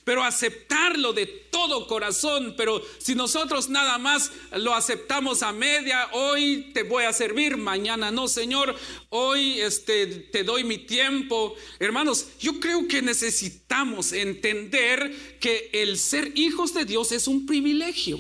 [0.03, 6.71] Pero aceptarlo de todo corazón, pero si nosotros nada más lo aceptamos a media, hoy
[6.73, 8.75] te voy a servir, mañana no, Señor,
[9.09, 11.55] hoy este te doy mi tiempo.
[11.79, 18.19] Hermanos, yo creo que necesitamos entender que el ser hijos de Dios es un privilegio.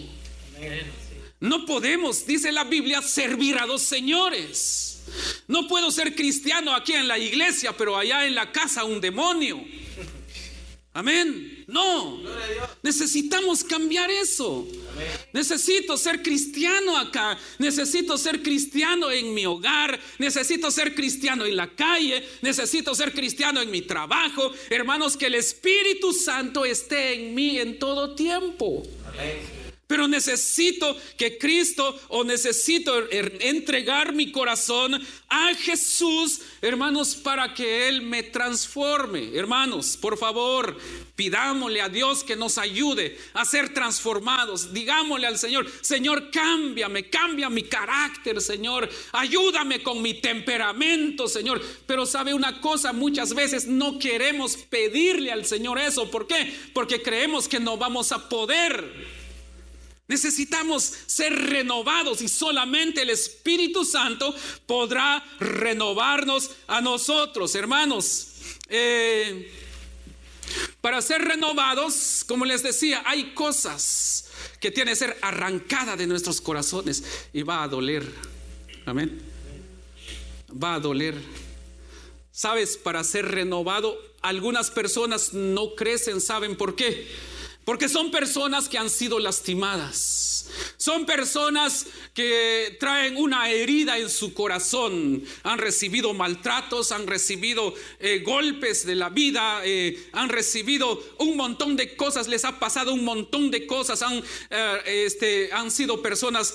[1.39, 4.86] No podemos, dice la Biblia, servir a dos señores.
[5.47, 9.63] No puedo ser cristiano aquí en la iglesia, pero allá en la casa un demonio.
[10.97, 11.63] Amén.
[11.67, 12.23] No.
[12.81, 14.67] Necesitamos cambiar eso.
[15.31, 17.37] Necesito ser cristiano acá.
[17.59, 19.99] Necesito ser cristiano en mi hogar.
[20.17, 22.27] Necesito ser cristiano en la calle.
[22.41, 24.51] Necesito ser cristiano en mi trabajo.
[24.71, 28.81] Hermanos, que el Espíritu Santo esté en mí en todo tiempo.
[29.05, 29.66] Amén.
[29.87, 37.87] Pero necesito que Cristo o necesito er, entregar mi corazón a Jesús, hermanos, para que
[37.87, 39.33] Él me transforme.
[39.33, 40.77] Hermanos, por favor,
[41.15, 44.73] pidámosle a Dios que nos ayude a ser transformados.
[44.73, 48.89] Digámosle al Señor, Señor, cámbiame, cambia mi carácter, Señor.
[49.13, 51.61] Ayúdame con mi temperamento, Señor.
[51.85, 56.11] Pero sabe una cosa, muchas veces no queremos pedirle al Señor eso.
[56.11, 56.53] ¿Por qué?
[56.73, 59.15] Porque creemos que no vamos a poder.
[60.07, 64.33] Necesitamos ser renovados y solamente el Espíritu Santo
[64.65, 68.29] podrá renovarnos a nosotros, hermanos.
[68.69, 69.51] Eh,
[70.79, 74.29] para ser renovados, como les decía, hay cosas
[74.61, 77.03] que tienen que ser arrancadas de nuestros corazones
[77.33, 78.09] y va a doler.
[78.85, 79.21] Amén.
[80.51, 81.15] Va a doler.
[82.31, 87.07] Sabes, para ser renovado, algunas personas no crecen, ¿saben por qué?
[87.67, 90.36] Porque son personas que han sido lastimadas.
[90.77, 95.23] Son personas que traen una herida en su corazón.
[95.43, 101.75] Han recibido maltratos, han recibido eh, golpes de la vida, eh, han recibido un montón
[101.75, 104.01] de cosas, les ha pasado un montón de cosas.
[104.01, 106.53] Han, eh, este, han sido personas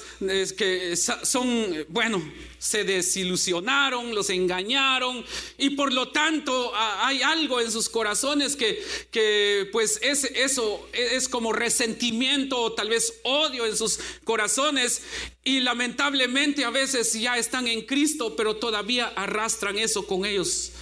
[0.56, 2.22] que son, bueno,
[2.62, 5.24] se desilusionaron, los engañaron
[5.58, 8.80] y por lo tanto hay algo en sus corazones que,
[9.10, 13.81] que pues es, eso es como resentimiento o tal vez odio en sus
[14.24, 15.02] corazones
[15.44, 20.72] y lamentablemente a veces ya están en Cristo pero todavía arrastran eso con ellos.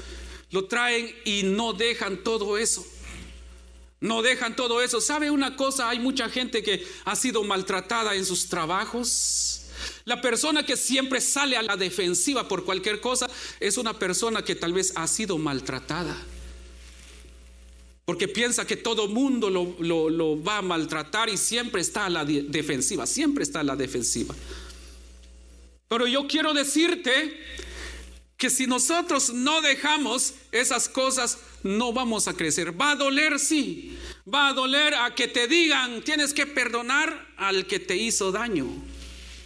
[0.51, 2.86] Lo traen y no dejan todo eso.
[4.01, 5.01] No dejan todo eso.
[5.01, 5.90] ¿Sabe una cosa?
[5.90, 9.61] Hay mucha gente que ha sido maltratada en sus trabajos
[10.05, 13.28] la persona que siempre sale a la defensiva por cualquier cosa
[13.61, 16.16] es una persona que tal vez ha sido maltratada.
[18.11, 23.06] Porque piensa que todo mundo lo, va a maltratar y siempre está a la defensiva,
[23.06, 24.34] siempre está a la defensiva.
[25.86, 27.38] Pero yo quiero decirte
[28.36, 32.80] que si nosotros no dejamos esas cosas, no vamos a crecer.
[32.80, 33.96] Va a doler, sí.
[34.26, 38.66] Va a doler a que te digan, tienes que perdonar al que te hizo daño.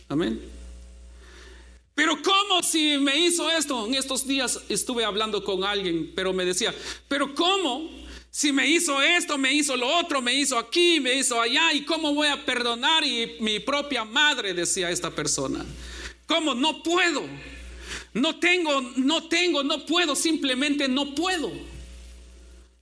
[0.09, 0.41] Amén.
[1.95, 3.87] Pero ¿cómo si me hizo esto?
[3.87, 6.75] En estos días estuve hablando con alguien, pero me decía,
[7.09, 8.04] pero ¿cómo?
[8.37, 11.85] Si me hizo esto, me hizo lo otro, me hizo aquí, me hizo allá, ¿y
[11.85, 13.05] cómo voy a perdonar?
[13.05, 15.65] Y mi propia madre decía esta persona,
[16.27, 16.53] ¿cómo?
[16.53, 17.23] No puedo.
[18.13, 21.53] No tengo, no tengo, no puedo, simplemente no puedo.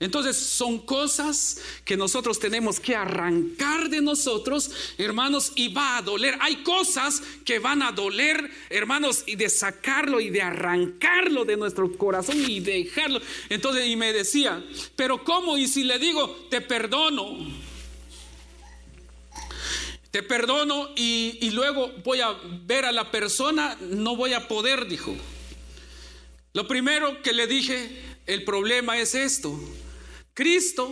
[0.02, 6.36] Entonces son cosas que nosotros tenemos que arrancar de nosotros, hermanos, y va a doler.
[6.40, 11.96] Hay cosas que van a doler, hermanos, y de sacarlo y de arrancarlo de nuestro
[11.96, 13.20] corazón y dejarlo.
[13.48, 14.60] Entonces, y me decía,
[14.96, 15.56] pero ¿cómo?
[15.56, 17.38] Y si le digo, te perdono,
[20.10, 24.88] te perdono y, y luego voy a ver a la persona, no voy a poder,
[24.88, 25.14] dijo.
[26.54, 29.56] Lo primero que le dije, el problema es esto
[30.34, 30.88] Cristo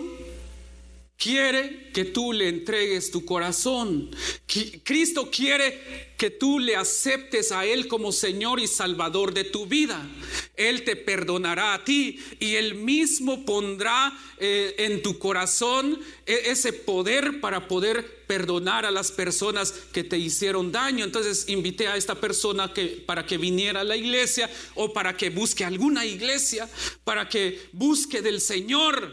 [1.20, 4.10] quiere que tú le entregues tu corazón.
[4.82, 10.08] Cristo quiere que tú le aceptes a Él como Señor y Salvador de tu vida.
[10.56, 16.72] Él te perdonará a ti y Él mismo pondrá eh, en tu corazón e, ese
[16.72, 21.04] poder para poder perdonar a las personas que te hicieron daño.
[21.04, 25.28] Entonces invité a esta persona que, para que viniera a la iglesia o para que
[25.28, 26.66] busque alguna iglesia,
[27.04, 29.12] para que busque del Señor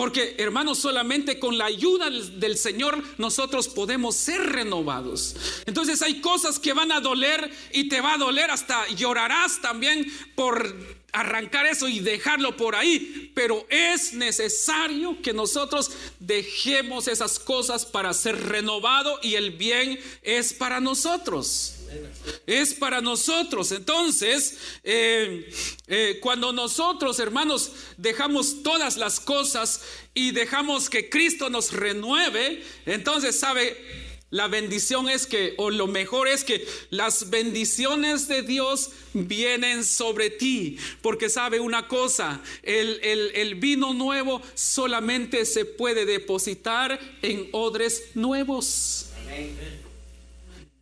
[0.00, 5.36] porque hermanos, solamente con la ayuda del Señor nosotros podemos ser renovados.
[5.66, 10.10] Entonces hay cosas que van a doler y te va a doler, hasta llorarás también
[10.34, 10.74] por
[11.12, 13.30] arrancar eso y dejarlo por ahí.
[13.34, 20.54] Pero es necesario que nosotros dejemos esas cosas para ser renovado y el bien es
[20.54, 21.79] para nosotros
[22.46, 23.72] es para nosotros.
[23.72, 25.50] Entonces, eh,
[25.86, 29.82] eh, cuando nosotros, hermanos, dejamos todas las cosas
[30.14, 33.76] y dejamos que Cristo nos renueve, entonces, ¿sabe?
[34.30, 40.30] La bendición es que, o lo mejor es que las bendiciones de Dios vienen sobre
[40.30, 40.78] ti.
[41.02, 49.06] Porque sabe una cosa, el, el vino nuevo solamente se puede depositar en odres nuevos.
[49.24, 49.79] Amén.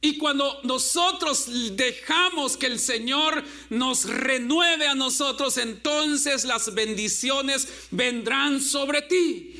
[0.00, 1.46] Y cuando nosotros
[1.76, 9.56] dejamos que el Señor nos renueve a nosotros, entonces las bendiciones vendrán sobre ti.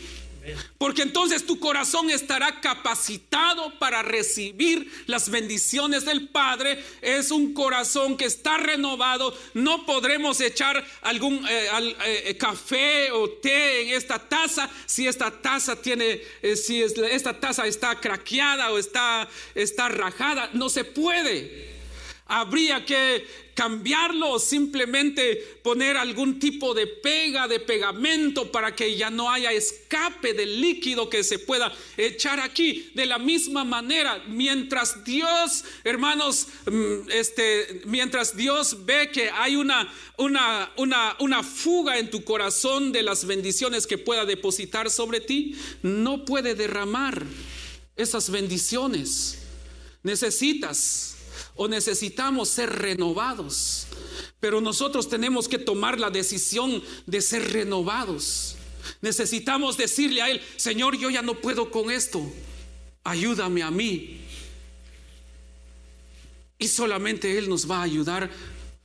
[0.78, 6.82] Porque entonces tu corazón estará capacitado para recibir las bendiciones del Padre.
[7.03, 9.36] Es un corazón que está renovado.
[9.55, 15.80] No podremos echar algún eh, eh, café o té en esta taza si esta taza
[15.80, 20.51] tiene, eh, si esta taza está craqueada o está, está rajada.
[20.53, 21.78] No se puede.
[22.29, 23.26] Habría que
[23.59, 29.51] cambiarlo o simplemente poner algún tipo de pega, de pegamento para que ya no haya
[29.51, 32.93] escape del líquido que se pueda echar aquí.
[32.95, 39.93] De la misma manera, mientras Dios, hermanos, mm, este, mientras Dios ve que hay una,
[40.18, 45.57] una, una, una fuga en tu corazón de las bendiciones que pueda depositar sobre ti,
[45.83, 47.24] no puede derramar
[47.97, 49.39] esas bendiciones.
[50.05, 51.17] Necesitas
[51.59, 53.88] o necesitamos ser renovados.
[54.40, 58.54] Pero nosotros tenemos que tomar la decisión de ser renovados.
[59.02, 62.22] Necesitamos decirle a Él, Señor, yo ya no puedo con esto.
[63.02, 64.20] Ayúdame a mí.
[66.61, 68.30] Y solamente Él nos va a ayudar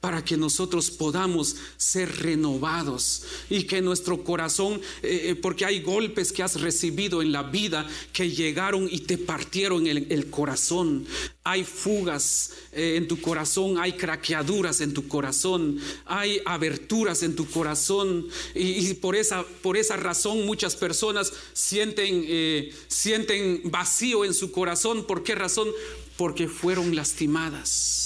[0.04, 6.34] para que nosotros podamos ser renovados y que nuestro corazón, eh, eh, porque hay golpes
[6.34, 11.06] que has recibido en la vida que llegaron y te partieron el, el corazón.
[11.46, 17.50] Hay fugas eh, en tu corazón, hay craqueaduras en tu corazón, hay aberturas en tu
[17.50, 25.06] corazón y, por, esa, por esa razón muchas personas sienten, sienten vacío en su corazón.
[25.06, 25.70] ¿Por qué razón?
[26.18, 28.03] Porque fueron lastimadas.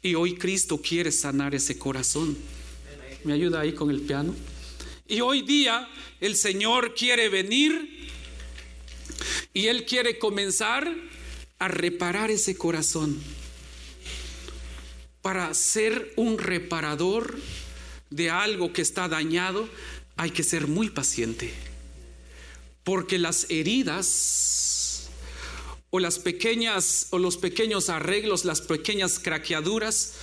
[0.00, 2.36] Y hoy Cristo quiere sanar ese corazón.
[3.24, 4.34] ¿Me ayuda ahí con el piano?
[5.08, 5.88] Y hoy día
[6.20, 8.08] el Señor quiere venir
[9.52, 10.94] y Él quiere comenzar
[11.58, 13.20] a reparar ese corazón.
[15.20, 17.36] Para ser un reparador
[18.10, 19.68] de algo que está dañado,
[20.16, 21.52] hay que ser muy paciente.
[22.84, 24.06] Porque las heridas
[25.90, 30.14] o las pequeñas o los pequeños arreglos, las pequeñas craqueaduras,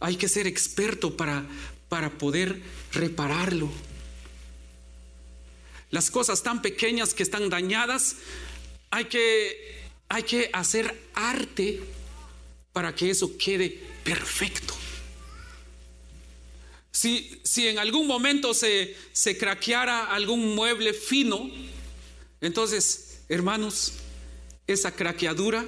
[0.00, 1.46] hay que ser experto para,
[1.88, 2.60] para poder
[2.92, 3.70] repararlo.
[5.90, 8.16] Las cosas tan pequeñas que están dañadas,
[8.90, 11.80] hay que, hay que hacer arte
[12.72, 14.74] para que eso quede perfecto.
[16.92, 21.50] Si, si en algún momento se, se craqueara algún mueble fino,
[22.40, 23.94] entonces, hermanos,
[24.72, 25.66] esa craqueadura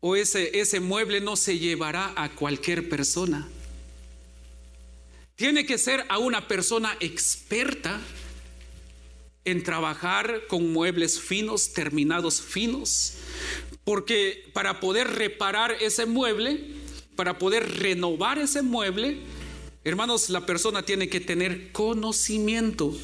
[0.00, 3.48] o ese, ese mueble no se llevará a cualquier persona.
[5.36, 8.00] Tiene que ser a una persona experta
[9.44, 13.14] en trabajar con muebles finos, terminados finos,
[13.84, 16.64] porque para poder reparar ese mueble,
[17.16, 19.18] para poder renovar ese mueble,
[19.84, 22.96] hermanos, la persona tiene que tener conocimiento.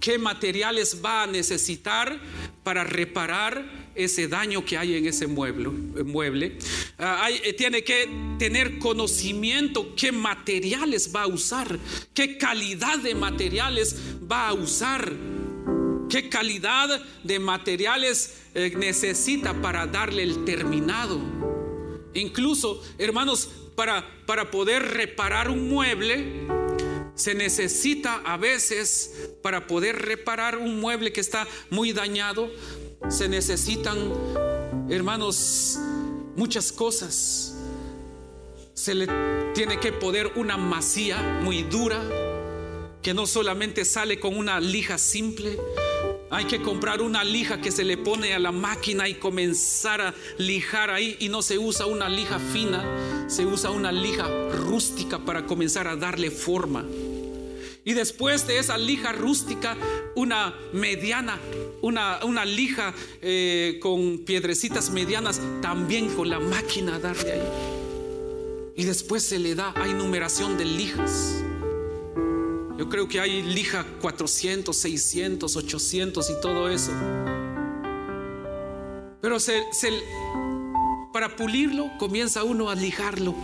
[0.00, 2.20] ¿Qué materiales va a necesitar
[2.62, 5.68] para reparar ese daño que hay en ese mueble.
[5.68, 6.58] mueble.
[6.98, 11.78] Ah, eh, tiene que tener conocimiento qué materiales va a usar,
[12.14, 13.96] qué calidad de materiales
[14.30, 15.12] va a usar,
[16.08, 21.20] qué calidad de materiales eh, necesita para darle el terminado.
[22.14, 26.46] Incluso, hermanos, para, para poder reparar un mueble,
[27.14, 32.50] se necesita a veces para poder reparar un mueble que está muy dañado,
[33.12, 33.98] se necesitan,
[34.88, 35.78] hermanos,
[36.34, 37.54] muchas cosas.
[38.72, 39.06] Se le
[39.54, 42.00] tiene que poner una masía muy dura,
[43.02, 45.58] que no solamente sale con una lija simple,
[46.30, 50.14] hay que comprar una lija que se le pone a la máquina y comenzar a
[50.38, 51.16] lijar ahí.
[51.20, 55.96] Y no se usa una lija fina, se usa una lija rústica para comenzar a
[55.96, 56.86] darle forma.
[57.84, 59.76] Y después de esa lija rústica,
[60.14, 61.38] una mediana,
[61.80, 67.48] una, una lija eh, con piedrecitas medianas, también con la máquina darle ahí.
[68.76, 71.42] Y después se le da, hay numeración de lijas.
[72.78, 76.92] Yo creo que hay lija 400, 600, 800 y todo eso.
[79.20, 79.36] Pero
[81.12, 83.34] para pulirlo comienza uno a lijarlo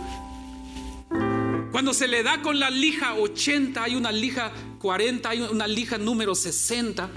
[1.71, 5.97] cuando se le da con la lija 80, hay una lija 40, hay una lija
[5.97, 7.09] número 60.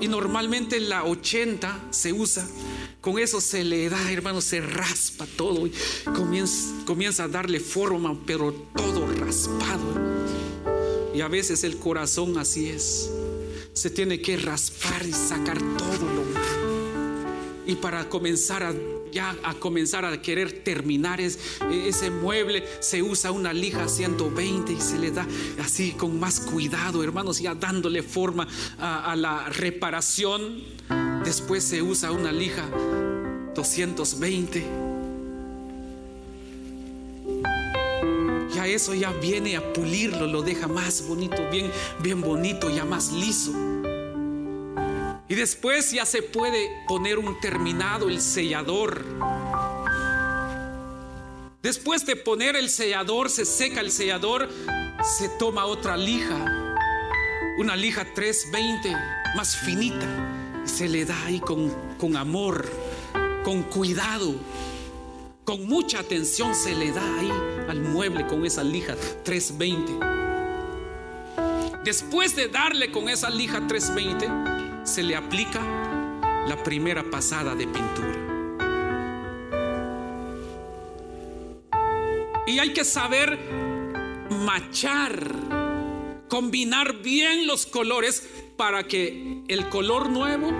[0.00, 2.48] Y normalmente la 80 se usa.
[3.00, 5.72] Con eso se le da, hermano, se raspa todo y
[6.14, 10.00] comienza, comienza a darle forma, pero todo raspado.
[11.14, 13.10] Y a veces el corazón así es.
[13.74, 17.62] Se tiene que raspar y sacar todo lo malo.
[17.66, 18.74] Y para comenzar a
[19.12, 21.38] ya a comenzar a querer terminar es,
[21.70, 25.26] ese mueble, se usa una lija 120 y se le da
[25.62, 28.48] así con más cuidado, hermanos, ya dándole forma
[28.78, 30.62] a, a la reparación.
[31.24, 32.68] Después se usa una lija
[33.54, 34.64] 220.
[38.54, 41.70] Ya eso ya viene a pulirlo, lo deja más bonito, bien,
[42.02, 43.71] bien bonito, ya más liso.
[45.32, 49.02] Y después ya se puede poner un terminado, el sellador.
[51.62, 54.50] Después de poner el sellador, se seca el sellador,
[55.02, 56.36] se toma otra lija,
[57.56, 58.94] una lija 320,
[59.34, 60.06] más finita,
[60.66, 62.70] se le da ahí con, con amor,
[63.42, 64.34] con cuidado,
[65.44, 67.32] con mucha atención se le da ahí
[67.70, 69.98] al mueble con esa lija 320.
[71.84, 74.51] Después de darle con esa lija 320,
[74.84, 75.60] se le aplica
[76.46, 78.32] la primera pasada de pintura.
[82.46, 83.38] Y hay que saber
[84.30, 85.24] machar,
[86.28, 90.50] combinar bien los colores para que el color nuevo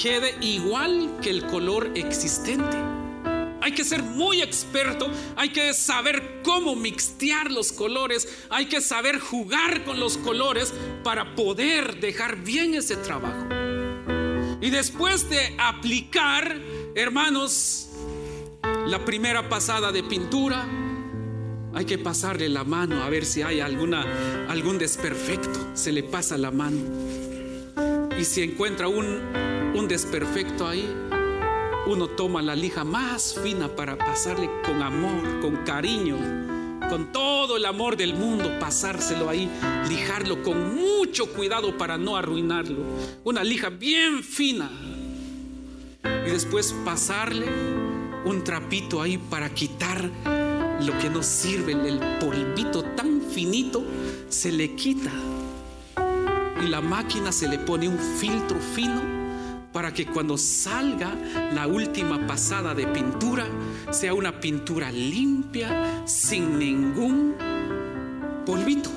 [0.00, 2.76] quede igual que el color existente.
[3.60, 9.20] Hay que ser muy experto, hay que saber cómo mixtear los colores, hay que saber
[9.20, 10.74] jugar con los colores
[11.04, 13.71] para poder dejar bien ese trabajo.
[14.62, 16.56] Y después de aplicar,
[16.94, 17.88] hermanos,
[18.86, 20.64] la primera pasada de pintura,
[21.74, 24.06] hay que pasarle la mano a ver si hay alguna,
[24.48, 25.74] algún desperfecto.
[25.74, 26.78] Se le pasa la mano.
[28.16, 29.20] Y si encuentra un,
[29.74, 30.88] un desperfecto ahí,
[31.86, 36.16] uno toma la lija más fina para pasarle con amor, con cariño,
[36.92, 39.48] con todo el amor del mundo, pasárselo ahí,
[39.88, 42.84] lijarlo con mucho cuidado para no arruinarlo.
[43.24, 44.70] Una lija bien fina.
[46.04, 47.46] Y después pasarle
[48.26, 50.10] un trapito ahí para quitar
[50.82, 53.82] lo que no sirve, el polvito tan finito,
[54.28, 55.12] se le quita.
[56.62, 59.21] Y la máquina se le pone un filtro fino
[59.72, 61.14] para que cuando salga
[61.54, 63.46] la última pasada de pintura
[63.90, 67.34] sea una pintura limpia, sin ningún
[68.44, 68.90] polvito.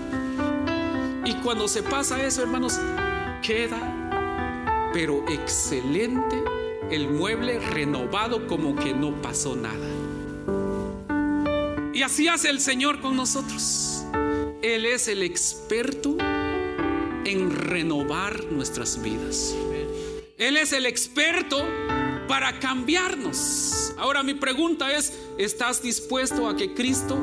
[1.26, 2.80] Y cuando se pasa eso, hermanos,
[3.42, 6.44] queda, pero excelente,
[6.92, 9.88] el mueble renovado como que no pasó nada.
[11.94, 14.04] Y así hace el Señor con nosotros.
[14.62, 19.56] Él es el experto en renovar nuestras vidas.
[20.38, 21.66] Él es el experto
[22.28, 23.94] para cambiarnos.
[23.98, 27.18] Ahora mi pregunta es, ¿estás dispuesto a que Cristo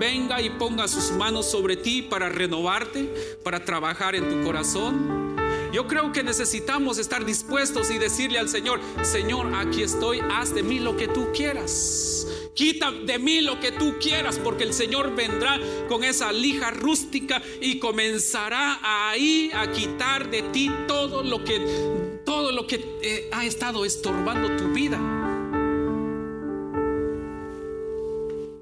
[0.00, 3.04] venga y ponga sus manos sobre ti para renovarte,
[3.44, 5.36] para trabajar en tu corazón?
[5.72, 10.64] Yo creo que necesitamos estar dispuestos y decirle al Señor, Señor, aquí estoy, haz de
[10.64, 12.26] mí lo que tú quieras.
[12.54, 17.42] Quita de mí lo que tú quieras, porque el Señor vendrá con esa lija rústica
[17.60, 21.95] y comenzará ahí a quitar de ti todo lo que
[22.26, 24.98] todo lo que eh, ha estado estorbando tu vida.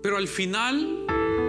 [0.03, 1.07] Pero al final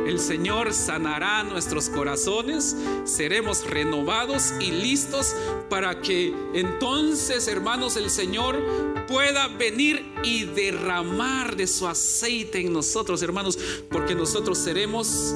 [0.07, 5.36] el Señor sanará nuestros corazones, seremos renovados y listos
[5.70, 8.63] para que entonces, hermanos, el Señor
[9.07, 13.59] pueda venir y derramar de su aceite en nosotros, hermanos,
[13.89, 15.34] porque nosotros seremos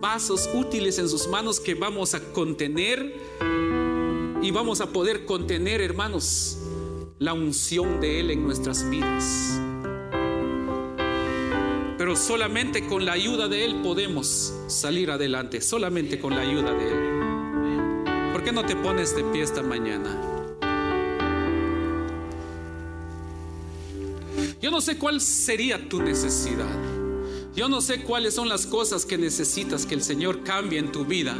[0.00, 3.14] vasos útiles en sus manos que vamos a contener
[4.44, 6.58] y vamos a poder contener, hermanos,
[7.18, 9.58] la unción de Él en nuestras vidas.
[11.96, 16.88] Pero solamente con la ayuda de Él podemos salir adelante, solamente con la ayuda de
[16.88, 18.32] Él.
[18.32, 20.20] ¿Por qué no te pones de pie esta mañana?
[24.60, 26.76] Yo no sé cuál sería tu necesidad.
[27.56, 31.06] Yo no sé cuáles son las cosas que necesitas que el Señor cambie en tu
[31.06, 31.34] vida.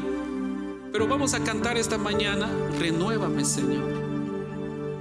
[0.95, 3.83] Pero vamos a cantar esta mañana, renuévame Señor.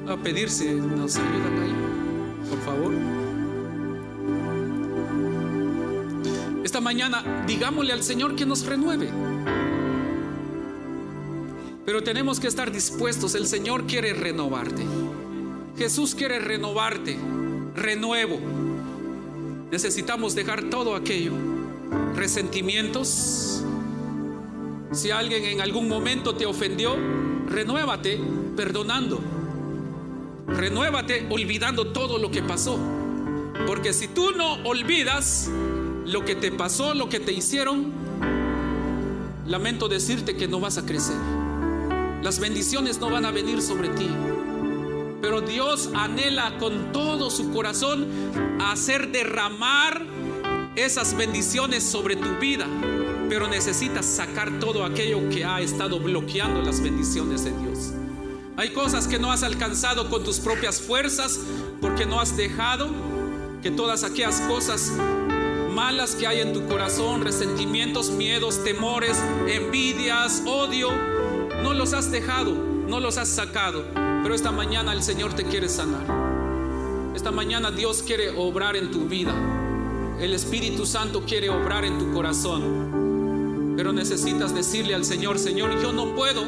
[0.09, 1.75] A pedir si nos ayudan ahí,
[2.49, 2.93] por favor.
[6.63, 9.11] Esta mañana digámosle al Señor que nos renueve.
[11.85, 13.35] Pero tenemos que estar dispuestos.
[13.35, 14.83] El Señor quiere renovarte.
[15.77, 17.19] Jesús quiere renovarte.
[17.75, 18.39] Renuevo.
[19.69, 21.33] Necesitamos dejar todo aquello.
[22.15, 23.62] Resentimientos,
[24.93, 26.95] si alguien en algún momento te ofendió,
[27.47, 28.19] renuévate
[28.55, 29.19] perdonando.
[30.47, 32.77] Renuévate olvidando todo lo que pasó.
[33.65, 35.49] Porque si tú no olvidas
[36.05, 37.91] lo que te pasó, lo que te hicieron,
[39.47, 41.17] lamento decirte que no vas a crecer.
[42.21, 44.09] Las bendiciones no van a venir sobre ti.
[45.21, 48.07] Pero Dios anhela con todo su corazón
[48.59, 50.12] hacer derramar
[50.75, 52.67] esas bendiciones sobre tu vida
[53.33, 57.91] pero necesitas sacar todo aquello que ha estado bloqueando las bendiciones de Dios.
[58.57, 61.39] Hay cosas que no has alcanzado con tus propias fuerzas
[61.81, 62.91] porque no has dejado
[63.63, 64.91] que todas aquellas cosas
[65.73, 70.91] malas que hay en tu corazón, resentimientos, miedos, temores, envidias, odio,
[71.63, 73.83] no los has dejado, no los has sacado.
[73.95, 76.05] Pero esta mañana el Señor te quiere sanar.
[77.15, 79.33] Esta mañana Dios quiere obrar en tu vida.
[80.23, 83.73] El Espíritu Santo quiere obrar en tu corazón.
[83.75, 86.45] Pero necesitas decirle al Señor, Señor, yo no puedo.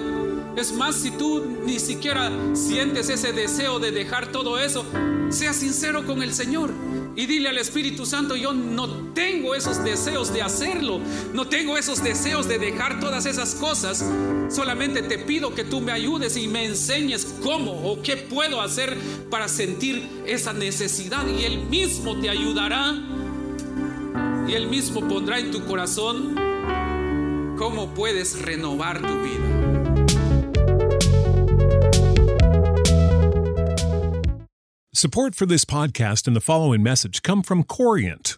[0.55, 4.85] Es más, si tú ni siquiera sientes ese deseo de dejar todo eso,
[5.29, 6.71] sea sincero con el Señor
[7.17, 11.01] Y dile al Espíritu Santo, yo no tengo esos deseos de hacerlo,
[11.33, 14.05] no tengo esos deseos de dejar todas esas cosas.
[14.49, 18.97] Solamente te pido que tú me ayudes y me enseñes cómo o qué puedo hacer
[19.29, 21.27] para sentir esa necesidad.
[21.27, 23.24] Y Él mismo te ayudará.
[24.47, 26.35] Y Él mismo pondrá en tu corazón
[27.57, 29.65] cómo puedes renovar tu vida.
[34.93, 38.37] Support for this podcast and the following message come from Corient.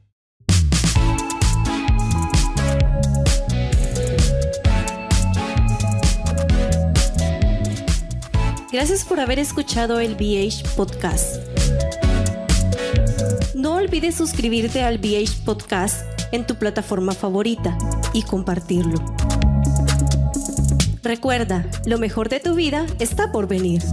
[8.71, 11.43] Gracias por haber escuchado el BH Podcast.
[13.53, 17.77] No olvides suscribirte al BH Podcast en tu plataforma favorita
[18.13, 19.03] y compartirlo.
[21.03, 23.83] Recuerda, lo mejor de tu vida está por venir.